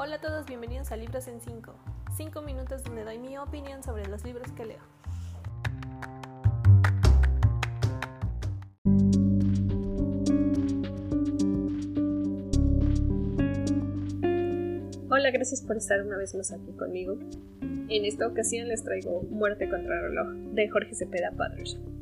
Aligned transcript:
Hola 0.00 0.14
a 0.14 0.20
todos, 0.20 0.46
bienvenidos 0.46 0.92
a 0.92 0.96
Libros 0.96 1.26
en 1.26 1.40
5. 1.40 1.74
5 2.16 2.42
minutos 2.42 2.84
donde 2.84 3.02
doy 3.02 3.18
mi 3.18 3.36
opinión 3.36 3.82
sobre 3.82 4.06
los 4.06 4.22
libros 4.22 4.46
que 4.52 4.64
leo. 4.64 4.78
Hola, 15.10 15.32
gracias 15.32 15.62
por 15.62 15.76
estar 15.76 16.00
una 16.00 16.16
vez 16.16 16.32
más 16.36 16.52
aquí 16.52 16.70
conmigo. 16.78 17.18
En 17.60 18.04
esta 18.04 18.28
ocasión 18.28 18.68
les 18.68 18.84
traigo 18.84 19.22
Muerte 19.22 19.68
contra 19.68 19.96
el 19.96 20.02
reloj 20.02 20.28
de 20.54 20.68
Jorge 20.70 20.94
Cepeda 20.94 21.32
Patterson. 21.36 21.97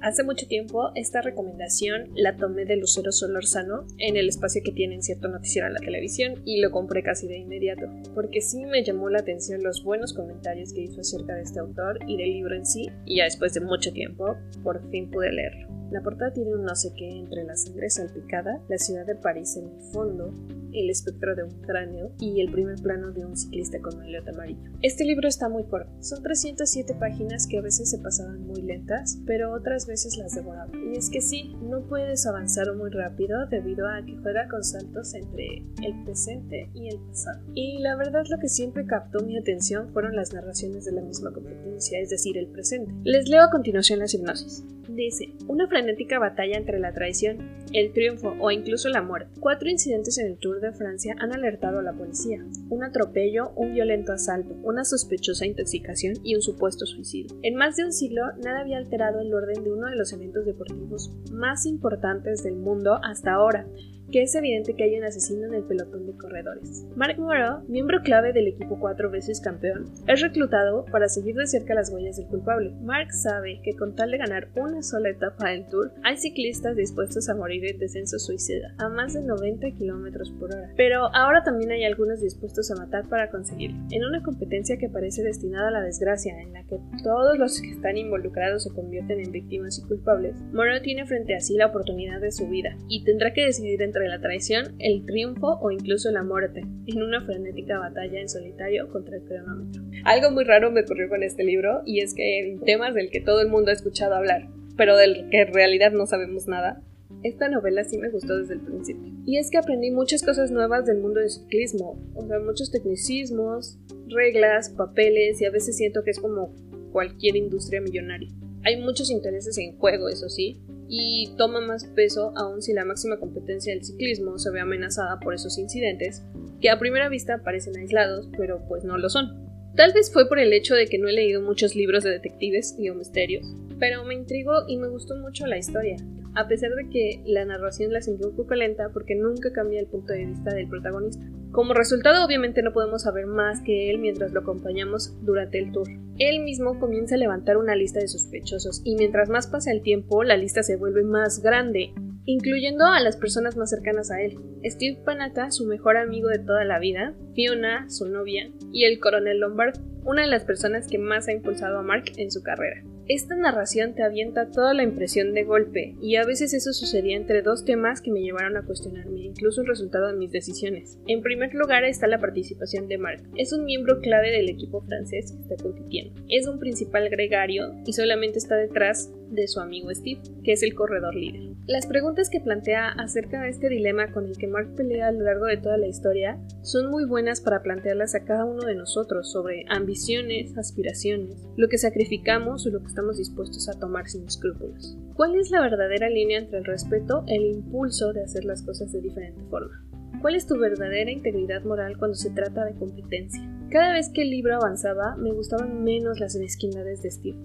Hace 0.00 0.22
mucho 0.22 0.46
tiempo 0.46 0.92
esta 0.94 1.22
recomendación 1.22 2.10
la 2.14 2.36
tomé 2.36 2.64
de 2.64 2.76
Lucero 2.76 3.10
Solorzano 3.10 3.84
en 3.98 4.16
el 4.16 4.28
espacio 4.28 4.62
que 4.64 4.70
tiene 4.70 4.94
en 4.94 5.02
cierto 5.02 5.26
noticiero 5.28 5.66
en 5.66 5.74
la 5.74 5.80
televisión 5.80 6.40
y 6.44 6.60
lo 6.60 6.70
compré 6.70 7.02
casi 7.02 7.26
de 7.26 7.38
inmediato, 7.38 7.86
porque 8.14 8.40
sí 8.40 8.64
me 8.64 8.84
llamó 8.84 9.10
la 9.10 9.18
atención 9.18 9.62
los 9.62 9.82
buenos 9.82 10.14
comentarios 10.14 10.72
que 10.72 10.82
hizo 10.82 11.00
acerca 11.00 11.34
de 11.34 11.42
este 11.42 11.58
autor 11.58 11.98
y 12.06 12.16
del 12.16 12.30
libro 12.30 12.54
en 12.54 12.64
sí, 12.64 12.88
y 13.06 13.16
ya 13.16 13.24
después 13.24 13.54
de 13.54 13.60
mucho 13.60 13.92
tiempo, 13.92 14.36
por 14.62 14.88
fin 14.90 15.10
pude 15.10 15.32
leerlo. 15.32 15.77
La 15.90 16.02
portada 16.02 16.32
tiene 16.32 16.54
un 16.54 16.64
no 16.64 16.74
sé 16.74 16.92
qué 16.94 17.08
entre 17.08 17.44
la 17.44 17.56
sangre 17.56 17.88
salpicada, 17.88 18.62
la 18.68 18.78
ciudad 18.78 19.06
de 19.06 19.14
París 19.14 19.56
en 19.56 19.68
el 19.68 19.80
fondo, 19.92 20.34
el 20.72 20.90
espectro 20.90 21.34
de 21.34 21.44
un 21.44 21.60
cráneo 21.62 22.12
y 22.20 22.40
el 22.40 22.52
primer 22.52 22.76
plano 22.82 23.10
de 23.12 23.24
un 23.24 23.36
ciclista 23.36 23.80
con 23.80 23.96
maillot 23.98 24.28
amarillo. 24.28 24.70
Este 24.82 25.04
libro 25.04 25.28
está 25.28 25.48
muy 25.48 25.64
corto, 25.64 25.90
son 26.00 26.22
307 26.22 26.94
páginas 26.94 27.46
que 27.46 27.58
a 27.58 27.62
veces 27.62 27.90
se 27.90 27.98
pasaban 27.98 28.46
muy 28.46 28.60
lentas, 28.60 29.18
pero 29.26 29.52
otras 29.52 29.86
veces 29.86 30.18
las 30.18 30.34
devoraba. 30.34 30.70
Y 30.92 30.96
es 30.96 31.08
que 31.08 31.20
sí, 31.20 31.56
no 31.62 31.86
puedes 31.88 32.26
avanzar 32.26 32.74
muy 32.76 32.90
rápido 32.90 33.46
debido 33.46 33.88
a 33.88 34.04
que 34.04 34.16
juega 34.18 34.48
con 34.48 34.62
saltos 34.62 35.14
entre 35.14 35.64
el 35.82 36.04
presente 36.04 36.70
y 36.74 36.88
el 36.88 36.98
pasado. 37.00 37.40
Y 37.54 37.78
la 37.78 37.96
verdad 37.96 38.24
lo 38.28 38.38
que 38.38 38.48
siempre 38.48 38.86
captó 38.86 39.24
mi 39.24 39.38
atención 39.38 39.90
fueron 39.92 40.16
las 40.16 40.32
narraciones 40.32 40.84
de 40.84 40.92
la 40.92 41.00
misma 41.00 41.32
competencia, 41.32 41.98
es 41.98 42.10
decir, 42.10 42.36
el 42.36 42.48
presente. 42.48 42.92
Les 43.04 43.28
leo 43.28 43.42
a 43.42 43.50
continuación 43.50 44.00
la 44.00 44.06
hipnosis. 44.12 44.64
Dice, 44.88 45.34
una 45.46 45.68
frenética 45.78 46.18
batalla 46.18 46.56
entre 46.56 46.80
la 46.80 46.92
traición, 46.92 47.38
el 47.72 47.92
triunfo 47.92 48.34
o 48.40 48.50
incluso 48.50 48.88
la 48.88 49.00
muerte. 49.00 49.30
Cuatro 49.38 49.68
incidentes 49.68 50.18
en 50.18 50.26
el 50.26 50.38
Tour 50.38 50.60
de 50.60 50.72
Francia 50.72 51.14
han 51.20 51.32
alertado 51.32 51.78
a 51.78 51.82
la 51.82 51.92
policía. 51.92 52.44
Un 52.68 52.82
atropello, 52.82 53.52
un 53.54 53.74
violento 53.74 54.12
asalto, 54.12 54.54
una 54.64 54.84
sospechosa 54.84 55.46
intoxicación 55.46 56.14
y 56.24 56.34
un 56.34 56.42
supuesto 56.42 56.84
suicidio. 56.84 57.38
En 57.42 57.54
más 57.54 57.76
de 57.76 57.84
un 57.84 57.92
siglo, 57.92 58.22
nada 58.42 58.60
había 58.60 58.78
alterado 58.78 59.20
el 59.20 59.32
orden 59.32 59.62
de 59.62 59.70
uno 59.70 59.86
de 59.86 59.96
los 59.96 60.12
eventos 60.12 60.44
deportivos 60.44 61.12
más 61.30 61.64
importantes 61.64 62.42
del 62.42 62.56
mundo 62.56 62.98
hasta 63.04 63.32
ahora, 63.34 63.66
que 64.10 64.22
es 64.22 64.34
evidente 64.34 64.74
que 64.74 64.84
hay 64.84 64.98
un 64.98 65.04
asesino 65.04 65.46
en 65.46 65.54
el 65.54 65.64
pelotón 65.64 66.06
de 66.06 66.16
corredores. 66.16 66.86
Mark 66.96 67.18
Moreau, 67.18 67.62
miembro 67.68 68.00
clave 68.02 68.32
del 68.32 68.48
equipo 68.48 68.78
cuatro 68.78 69.10
veces 69.10 69.40
campeón, 69.40 69.92
es 70.06 70.20
reclutado 70.20 70.84
para 70.86 71.08
seguir 71.08 71.36
de 71.36 71.46
cerca 71.46 71.74
las 71.74 71.90
huellas 71.90 72.16
del 72.16 72.26
culpable. 72.26 72.70
Mark 72.82 73.12
sabe 73.12 73.60
que 73.62 73.76
con 73.76 73.94
tal 73.94 74.10
de 74.10 74.18
ganar 74.18 74.48
una 74.56 74.82
sola 74.82 75.10
etapa 75.10 75.50
del 75.50 75.66
Tour, 75.68 75.92
hay 76.02 76.16
ciclistas 76.16 76.76
dispuestos 76.76 77.28
a 77.28 77.34
morir 77.34 77.64
en 77.66 77.78
descenso 77.78 78.18
suicida 78.18 78.74
a 78.78 78.88
más 78.88 79.14
de 79.14 79.22
90 79.22 79.72
km 79.72 80.38
por 80.38 80.54
hora. 80.54 80.70
Pero 80.76 81.14
ahora 81.14 81.42
también 81.42 81.70
hay 81.70 81.84
algunos 81.84 82.20
dispuestos 82.20 82.70
a 82.70 82.76
matar 82.76 83.08
para 83.08 83.30
conseguirlo. 83.30 83.78
En 83.90 84.04
una 84.04 84.22
competencia 84.22 84.78
que 84.78 84.88
parece 84.88 85.22
destinada 85.22 85.68
a 85.68 85.72
la 85.72 85.82
desgracia, 85.82 86.40
en 86.40 86.52
la 86.52 86.64
que 86.64 86.80
todos 87.02 87.38
los 87.38 87.60
que 87.60 87.70
están 87.70 87.96
involucrados 87.96 88.64
se 88.64 88.70
convierten 88.70 89.20
en 89.20 89.32
víctimas 89.32 89.78
y 89.78 89.86
culpables, 89.86 90.36
Moreau 90.52 90.80
tiene 90.82 91.06
frente 91.06 91.34
a 91.34 91.40
sí 91.40 91.56
la 91.56 91.66
oportunidad 91.66 92.20
de 92.20 92.32
su 92.32 92.48
vida 92.48 92.76
y 92.88 93.04
tendrá 93.04 93.32
que 93.32 93.44
decidir 93.44 93.82
entre 93.82 93.97
la 94.06 94.20
traición, 94.20 94.76
el 94.78 95.04
triunfo 95.04 95.58
o 95.60 95.72
incluso 95.72 96.12
la 96.12 96.22
muerte, 96.22 96.62
en 96.86 97.02
una 97.02 97.24
frenética 97.24 97.78
batalla 97.78 98.20
en 98.20 98.28
solitario 98.28 98.88
contra 98.92 99.16
el 99.16 99.24
cronómetro. 99.24 99.82
Algo 100.04 100.30
muy 100.30 100.44
raro 100.44 100.70
me 100.70 100.82
ocurrió 100.82 101.08
con 101.08 101.24
este 101.24 101.42
libro 101.42 101.82
y 101.84 102.00
es 102.00 102.14
que 102.14 102.38
en 102.38 102.60
temas 102.60 102.94
del 102.94 103.10
que 103.10 103.20
todo 103.20 103.40
el 103.40 103.48
mundo 103.48 103.70
ha 103.70 103.74
escuchado 103.74 104.14
hablar, 104.14 104.48
pero 104.76 104.96
del 104.96 105.28
que 105.30 105.40
en 105.40 105.52
realidad 105.52 105.90
no 105.90 106.06
sabemos 106.06 106.46
nada, 106.46 106.82
esta 107.22 107.48
novela 107.48 107.82
sí 107.82 107.98
me 107.98 108.10
gustó 108.10 108.36
desde 108.36 108.54
el 108.54 108.60
principio. 108.60 109.12
Y 109.26 109.38
es 109.38 109.50
que 109.50 109.58
aprendí 109.58 109.90
muchas 109.90 110.22
cosas 110.22 110.50
nuevas 110.50 110.86
del 110.86 110.98
mundo 110.98 111.20
del 111.20 111.30
ciclismo, 111.30 111.98
o 112.14 112.26
sea, 112.26 112.38
muchos 112.38 112.70
tecnicismos, 112.70 113.78
reglas, 114.08 114.70
papeles 114.70 115.40
y 115.40 115.44
a 115.44 115.50
veces 115.50 115.76
siento 115.76 116.04
que 116.04 116.10
es 116.10 116.20
como 116.20 116.54
cualquier 116.92 117.36
industria 117.36 117.80
millonaria. 117.80 118.30
Hay 118.64 118.80
muchos 118.80 119.10
intereses 119.10 119.56
en 119.58 119.76
juego, 119.78 120.08
eso 120.08 120.28
sí, 120.28 120.60
y 120.88 121.34
toma 121.36 121.60
más 121.60 121.84
peso 121.84 122.32
aún 122.36 122.62
si 122.62 122.72
la 122.72 122.84
máxima 122.84 123.18
competencia 123.18 123.74
del 123.74 123.84
ciclismo 123.84 124.38
se 124.38 124.50
ve 124.50 124.60
amenazada 124.60 125.20
por 125.20 125.34
esos 125.34 125.58
incidentes, 125.58 126.24
que 126.60 126.70
a 126.70 126.78
primera 126.78 127.08
vista 127.08 127.42
parecen 127.44 127.76
aislados, 127.76 128.28
pero 128.36 128.64
pues 128.66 128.84
no 128.84 128.96
lo 128.96 129.08
son. 129.08 129.48
Tal 129.76 129.92
vez 129.92 130.12
fue 130.12 130.28
por 130.28 130.38
el 130.38 130.52
hecho 130.52 130.74
de 130.74 130.86
que 130.86 130.98
no 130.98 131.08
he 131.08 131.12
leído 131.12 131.42
muchos 131.42 131.76
libros 131.76 132.02
de 132.02 132.10
detectives 132.10 132.74
y 132.78 132.88
o 132.88 132.94
misterios, 132.94 133.46
pero 133.78 134.04
me 134.04 134.14
intrigó 134.14 134.66
y 134.66 134.76
me 134.76 134.88
gustó 134.88 135.14
mucho 135.16 135.46
la 135.46 135.58
historia, 135.58 135.96
a 136.34 136.48
pesar 136.48 136.70
de 136.74 136.88
que 136.88 137.22
la 137.26 137.44
narración 137.44 137.92
la 137.92 138.00
sentí 138.00 138.24
un 138.24 138.34
poco 138.34 138.54
lenta 138.54 138.90
porque 138.92 139.14
nunca 139.14 139.52
cambia 139.52 139.80
el 139.80 139.86
punto 139.86 140.12
de 140.12 140.26
vista 140.26 140.52
del 140.52 140.68
protagonista. 140.68 141.24
Como 141.52 141.72
resultado, 141.72 142.24
obviamente 142.24 142.62
no 142.62 142.72
podemos 142.72 143.02
saber 143.02 143.26
más 143.26 143.62
que 143.62 143.90
él 143.90 143.98
mientras 143.98 144.32
lo 144.32 144.40
acompañamos 144.40 145.14
durante 145.24 145.58
el 145.58 145.72
tour. 145.72 145.88
Él 146.18 146.40
mismo 146.44 146.78
comienza 146.78 147.14
a 147.14 147.18
levantar 147.18 147.56
una 147.56 147.74
lista 147.74 148.00
de 148.00 148.08
sospechosos 148.08 148.82
y 148.84 148.96
mientras 148.96 149.30
más 149.30 149.46
pasa 149.46 149.72
el 149.72 149.82
tiempo, 149.82 150.24
la 150.24 150.36
lista 150.36 150.62
se 150.62 150.76
vuelve 150.76 151.04
más 151.04 151.40
grande, 151.42 151.92
incluyendo 152.26 152.84
a 152.84 153.00
las 153.00 153.16
personas 153.16 153.56
más 153.56 153.70
cercanas 153.70 154.10
a 154.10 154.20
él. 154.20 154.38
Steve 154.64 155.00
Panata, 155.04 155.50
su 155.50 155.64
mejor 155.64 155.96
amigo 155.96 156.28
de 156.28 156.38
toda 156.38 156.64
la 156.64 156.78
vida, 156.78 157.14
Fiona, 157.34 157.88
su 157.88 158.08
novia, 158.08 158.50
y 158.70 158.84
el 158.84 159.00
coronel 159.00 159.40
Lombard, 159.40 159.78
una 160.04 160.22
de 160.22 160.28
las 160.28 160.44
personas 160.44 160.86
que 160.86 160.98
más 160.98 161.28
ha 161.28 161.32
impulsado 161.32 161.78
a 161.78 161.82
Mark 161.82 162.04
en 162.16 162.30
su 162.30 162.42
carrera. 162.42 162.82
Esta 163.08 163.34
narración 163.34 163.94
te 163.94 164.02
avienta 164.02 164.50
toda 164.50 164.74
la 164.74 164.82
impresión 164.82 165.32
de 165.32 165.44
golpe, 165.44 165.94
y 166.02 166.16
a 166.16 166.26
veces 166.26 166.52
eso 166.52 166.74
sucedía 166.74 167.16
entre 167.16 167.40
dos 167.40 167.64
temas 167.64 168.02
que 168.02 168.10
me 168.10 168.20
llevaron 168.20 168.58
a 168.58 168.66
cuestionarme 168.66 169.20
incluso 169.20 169.62
el 169.62 169.66
resultado 169.66 170.08
de 170.08 170.18
mis 170.18 170.30
decisiones. 170.30 170.98
En 171.06 171.22
primer 171.22 171.54
lugar 171.54 171.84
está 171.84 172.06
la 172.06 172.20
participación 172.20 172.86
de 172.86 172.98
Mark. 172.98 173.22
Es 173.34 173.54
un 173.54 173.64
miembro 173.64 174.00
clave 174.00 174.30
del 174.30 174.50
equipo 174.50 174.82
francés 174.82 175.32
que 175.32 175.40
está 175.40 175.56
compitiendo. 175.56 176.20
Es 176.28 176.46
un 176.46 176.58
principal 176.58 177.08
gregario 177.08 177.74
y 177.86 177.94
solamente 177.94 178.38
está 178.38 178.56
detrás 178.56 179.10
de 179.30 179.48
su 179.48 179.60
amigo 179.60 179.90
Steve, 179.94 180.20
que 180.44 180.52
es 180.52 180.62
el 180.62 180.74
corredor 180.74 181.14
líder. 181.14 181.56
Las 181.66 181.86
preguntas 181.86 182.30
que 182.30 182.40
plantea 182.40 182.88
acerca 182.88 183.42
de 183.42 183.50
este 183.50 183.68
dilema 183.68 184.10
con 184.12 184.26
el 184.26 184.38
que 184.38 184.46
Mark 184.46 184.74
pelea 184.74 185.08
a 185.08 185.12
lo 185.12 185.20
largo 185.20 185.46
de 185.46 185.58
toda 185.58 185.76
la 185.76 185.86
historia 185.86 186.38
son 186.62 186.90
muy 186.90 187.04
buenas 187.04 187.40
para 187.40 187.62
plantearlas 187.62 188.14
a 188.14 188.24
cada 188.24 188.44
uno 188.44 188.64
de 188.64 188.74
nosotros 188.74 189.30
sobre 189.30 189.66
ambiciones, 189.68 190.56
aspiraciones, 190.56 191.36
lo 191.56 191.68
que 191.68 191.76
sacrificamos 191.76 192.66
o 192.66 192.70
lo 192.70 192.80
que 192.80 192.86
estamos 192.86 193.18
dispuestos 193.18 193.68
a 193.68 193.78
tomar 193.78 194.08
sin 194.08 194.24
escrúpulos. 194.24 194.96
¿Cuál 195.14 195.34
es 195.36 195.50
la 195.50 195.60
verdadera 195.60 196.08
línea 196.08 196.38
entre 196.38 196.58
el 196.58 196.64
respeto 196.64 197.24
e 197.26 197.36
el 197.36 197.56
impulso 197.56 198.12
de 198.12 198.22
hacer 198.22 198.44
las 198.44 198.62
cosas 198.62 198.90
de 198.92 199.02
diferente 199.02 199.42
forma? 199.50 199.84
¿Cuál 200.22 200.34
es 200.34 200.46
tu 200.46 200.58
verdadera 200.58 201.10
integridad 201.10 201.62
moral 201.64 201.96
cuando 201.98 202.16
se 202.16 202.30
trata 202.30 202.64
de 202.64 202.74
competencia? 202.74 203.40
Cada 203.70 203.92
vez 203.92 204.10
que 204.12 204.22
el 204.22 204.30
libro 204.30 204.56
avanzaba, 204.56 205.14
me 205.16 205.32
gustaban 205.32 205.84
menos 205.84 206.18
las 206.18 206.34
mezquindades 206.36 207.02
de 207.02 207.10
Steve, 207.10 207.38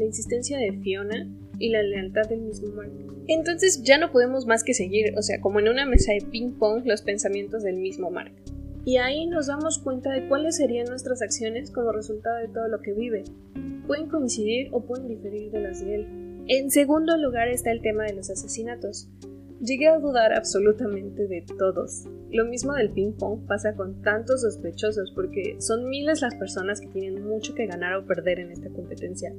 la 0.00 0.06
insistencia 0.06 0.58
de 0.58 0.72
Fiona 0.72 1.28
y 1.58 1.68
la 1.68 1.82
lealtad 1.82 2.28
del 2.28 2.40
mismo 2.40 2.74
Mark. 2.74 2.90
Entonces 3.28 3.82
ya 3.84 3.98
no 3.98 4.10
podemos 4.10 4.46
más 4.46 4.64
que 4.64 4.74
seguir, 4.74 5.14
o 5.16 5.22
sea, 5.22 5.40
como 5.40 5.60
en 5.60 5.68
una 5.68 5.86
mesa 5.86 6.12
de 6.12 6.22
ping-pong, 6.22 6.84
los 6.86 7.02
pensamientos 7.02 7.62
del 7.62 7.76
mismo 7.76 8.10
Mark. 8.10 8.32
Y 8.84 8.96
ahí 8.96 9.26
nos 9.26 9.46
damos 9.46 9.78
cuenta 9.78 10.10
de 10.10 10.26
cuáles 10.26 10.56
serían 10.56 10.86
nuestras 10.86 11.20
acciones 11.20 11.70
como 11.70 11.92
resultado 11.92 12.38
de 12.38 12.48
todo 12.48 12.66
lo 12.68 12.80
que 12.80 12.94
vive, 12.94 13.24
pueden 13.86 14.08
coincidir 14.08 14.68
o 14.72 14.80
pueden 14.80 15.08
diferir 15.08 15.50
de 15.50 15.60
las 15.60 15.84
de 15.84 15.96
él. 15.96 16.06
En 16.48 16.70
segundo 16.70 17.16
lugar 17.18 17.48
está 17.48 17.70
el 17.70 17.82
tema 17.82 18.04
de 18.04 18.14
los 18.14 18.30
asesinatos. 18.30 19.08
Llegué 19.60 19.88
a 19.88 19.98
dudar 19.98 20.32
absolutamente 20.32 21.26
de 21.26 21.44
todos. 21.58 22.04
Lo 22.30 22.46
mismo 22.46 22.72
del 22.72 22.90
ping 22.90 23.12
pong 23.12 23.46
pasa 23.46 23.74
con 23.74 24.00
tantos 24.00 24.40
sospechosos 24.40 25.12
porque 25.14 25.56
son 25.58 25.90
miles 25.90 26.22
las 26.22 26.34
personas 26.36 26.80
que 26.80 26.86
tienen 26.86 27.22
mucho 27.22 27.54
que 27.54 27.66
ganar 27.66 27.94
o 27.96 28.06
perder 28.06 28.40
en 28.40 28.52
esta 28.52 28.70
competencia. 28.70 29.34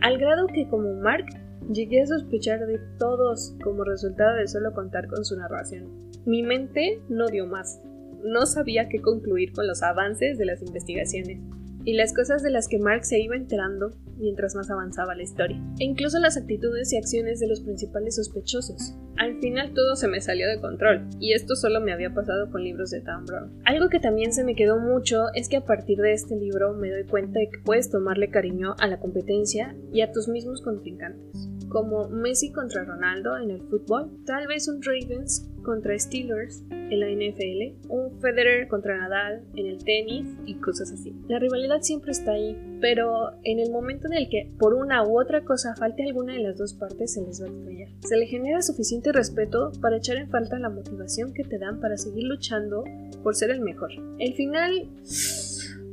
Al 0.00 0.18
grado 0.18 0.46
que 0.46 0.68
como 0.68 0.94
Mark 0.94 1.26
llegué 1.72 2.02
a 2.02 2.06
sospechar 2.06 2.66
de 2.66 2.78
todos 2.98 3.56
como 3.62 3.84
resultado 3.84 4.36
de 4.36 4.48
solo 4.48 4.72
contar 4.72 5.06
con 5.08 5.24
su 5.24 5.36
narración. 5.36 6.10
Mi 6.26 6.42
mente 6.42 7.00
no 7.08 7.28
dio 7.28 7.46
más. 7.46 7.80
No 8.22 8.46
sabía 8.46 8.88
qué 8.88 9.00
concluir 9.00 9.52
con 9.52 9.66
los 9.66 9.82
avances 9.82 10.38
de 10.38 10.46
las 10.46 10.62
investigaciones 10.62 11.40
y 11.84 11.94
las 11.94 12.14
cosas 12.14 12.42
de 12.42 12.50
las 12.50 12.68
que 12.68 12.78
Mark 12.78 13.04
se 13.04 13.20
iba 13.20 13.36
enterando 13.36 13.92
mientras 14.16 14.54
más 14.54 14.70
avanzaba 14.70 15.14
la 15.14 15.22
historia, 15.22 15.60
e 15.78 15.84
incluso 15.84 16.18
las 16.18 16.36
actitudes 16.36 16.92
y 16.92 16.96
acciones 16.96 17.40
de 17.40 17.48
los 17.48 17.60
principales 17.60 18.16
sospechosos. 18.16 18.94
Al 19.16 19.38
final 19.40 19.74
todo 19.74 19.96
se 19.96 20.08
me 20.08 20.20
salió 20.20 20.48
de 20.48 20.60
control, 20.60 21.08
y 21.20 21.32
esto 21.32 21.56
solo 21.56 21.80
me 21.80 21.92
había 21.92 22.14
pasado 22.14 22.50
con 22.50 22.62
libros 22.62 22.90
de 22.90 23.00
Dan 23.00 23.26
Brown. 23.26 23.60
Algo 23.64 23.88
que 23.88 24.00
también 24.00 24.32
se 24.32 24.44
me 24.44 24.54
quedó 24.54 24.78
mucho 24.78 25.26
es 25.34 25.48
que 25.48 25.56
a 25.56 25.64
partir 25.64 25.98
de 25.98 26.12
este 26.12 26.36
libro 26.36 26.74
me 26.74 26.90
doy 26.90 27.04
cuenta 27.04 27.40
de 27.40 27.48
que 27.50 27.58
puedes 27.64 27.90
tomarle 27.90 28.30
cariño 28.30 28.74
a 28.78 28.86
la 28.86 28.98
competencia 29.00 29.74
y 29.92 30.00
a 30.00 30.12
tus 30.12 30.28
mismos 30.28 30.62
contrincantes 30.62 31.53
como 31.74 32.08
Messi 32.08 32.52
contra 32.52 32.84
Ronaldo 32.84 33.36
en 33.36 33.50
el 33.50 33.60
fútbol, 33.62 34.08
tal 34.24 34.46
vez 34.46 34.68
un 34.68 34.80
Ravens 34.80 35.50
contra 35.64 35.98
Steelers 35.98 36.62
en 36.70 37.00
la 37.00 37.08
NFL, 37.08 37.88
un 37.88 38.20
Federer 38.20 38.68
contra 38.68 38.96
Nadal 38.96 39.42
en 39.56 39.66
el 39.66 39.82
tenis 39.82 40.28
y 40.46 40.54
cosas 40.60 40.92
así. 40.92 41.12
La 41.26 41.40
rivalidad 41.40 41.80
siempre 41.80 42.12
está 42.12 42.30
ahí, 42.30 42.56
pero 42.80 43.32
en 43.42 43.58
el 43.58 43.72
momento 43.72 44.06
en 44.06 44.12
el 44.12 44.28
que 44.28 44.52
por 44.56 44.74
una 44.74 45.04
u 45.04 45.20
otra 45.20 45.42
cosa 45.42 45.74
falte 45.74 46.04
alguna 46.04 46.34
de 46.34 46.44
las 46.44 46.56
dos 46.56 46.74
partes 46.74 47.14
se 47.14 47.22
les 47.22 47.42
va 47.42 47.46
a 47.46 47.50
extrañar. 47.50 47.88
Se 48.06 48.16
le 48.18 48.26
genera 48.26 48.62
suficiente 48.62 49.10
respeto 49.10 49.72
para 49.80 49.96
echar 49.96 50.16
en 50.16 50.30
falta 50.30 50.60
la 50.60 50.70
motivación 50.70 51.34
que 51.34 51.42
te 51.42 51.58
dan 51.58 51.80
para 51.80 51.96
seguir 51.96 52.22
luchando 52.22 52.84
por 53.24 53.34
ser 53.34 53.50
el 53.50 53.62
mejor. 53.62 53.90
El 54.20 54.34
final 54.34 54.90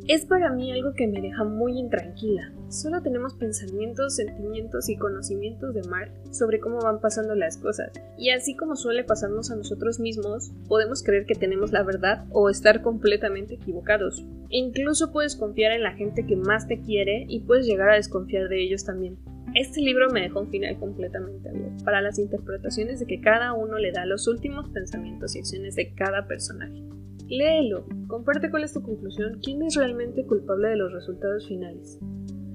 es 0.08 0.26
para 0.26 0.52
mí 0.52 0.72
algo 0.72 0.94
que 0.94 1.08
me 1.08 1.22
deja 1.22 1.44
muy 1.44 1.78
intranquila. 1.78 2.52
Solo 2.70 3.02
tenemos 3.02 3.36
pensamientos, 3.36 4.16
sentimientos 4.16 4.90
y 4.90 4.98
conocimientos 4.98 5.74
de 5.74 5.84
Mark 5.84 6.12
sobre 6.32 6.60
cómo 6.60 6.80
van 6.80 7.00
pasando 7.00 7.36
las 7.36 7.58
cosas. 7.58 7.92
Y 8.18 8.32
así 8.32 8.56
como 8.56 8.76
suele 8.76 9.04
pasarnos 9.04 9.52
a 9.52 9.56
nosotros 9.56 10.00
mismos, 10.00 10.52
podemos 10.68 11.04
creer 11.04 11.26
que 11.26 11.36
tenemos 11.36 11.72
la 11.72 11.84
verdad 11.84 12.26
o 12.32 12.50
estar 12.50 12.82
completamente 12.82 13.56
equivocados. 13.56 14.26
incluso 14.50 15.12
puedes 15.12 15.36
confiar 15.38 15.72
en 15.72 15.84
la 15.84 15.94
gente 15.94 16.26
que 16.26 16.36
más 16.36 16.68
te 16.68 16.82
quiere 16.82 17.26
y 17.30 17.42
puedes 17.42 17.66
llegar 17.66 17.90
a 17.90 17.96
desconfiar 17.96 18.50
de 18.50 18.62
ellos 18.62 18.84
también. 18.84 19.18
Este 19.54 19.82
libro 19.82 20.10
me 20.10 20.22
dejó 20.22 20.42
un 20.42 20.50
final 20.50 20.78
completamente 20.80 21.50
abierto 21.50 21.84
para 21.84 22.02
las 22.02 22.20
interpretaciones 22.20 23.00
de 23.00 23.06
que 23.06 23.22
cada 23.22 23.54
uno 23.54 23.78
le 23.78 23.92
da 23.92 24.06
los 24.06 24.28
últimos 24.28 24.70
pensamientos 24.70 25.36
y 25.36 25.40
acciones 25.40 25.76
de 25.76 25.94
cada 25.94 26.26
personaje. 26.26 26.91
Léelo, 27.32 27.86
comparte 28.08 28.52
cuál 28.52 28.66
es 28.66 28.74
tu 28.74 28.82
conclusión, 28.82 29.40
quién 29.42 29.64
es 29.64 29.76
realmente 29.76 30.26
culpable 30.26 30.68
de 30.68 30.76
los 30.76 30.92
resultados 30.92 31.48
finales. 31.48 31.98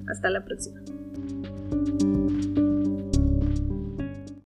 Hasta 0.07 0.29
la 0.29 0.45
próxima. 0.45 0.83